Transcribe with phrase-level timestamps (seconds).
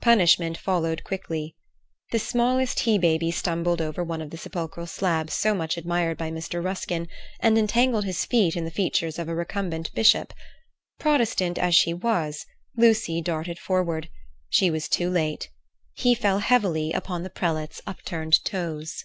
[0.00, 1.54] Punishment followed quickly.
[2.10, 6.28] The smallest he baby stumbled over one of the sepulchral slabs so much admired by
[6.32, 6.60] Mr.
[6.60, 7.06] Ruskin,
[7.38, 10.34] and entangled his feet in the features of a recumbent bishop.
[10.98, 12.46] Protestant as she was,
[12.76, 14.08] Lucy darted forward.
[14.48, 15.50] She was too late.
[15.94, 19.04] He fell heavily upon the prelate's upturned toes.